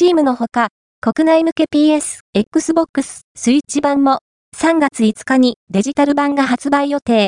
[0.00, 0.68] Steam のほか、
[1.00, 4.20] 国内向け PS、Xbox、Switch 版も
[4.56, 7.26] 3月5日にデジタル版が発売予定。